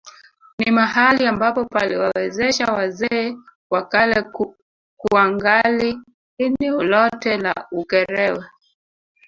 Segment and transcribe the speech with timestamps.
[0.59, 3.37] Ni mahali ambapo paliwawezesha wazee
[3.69, 4.25] wa kale
[4.97, 5.97] kuangali
[6.37, 8.45] eneo lote la Ukerewe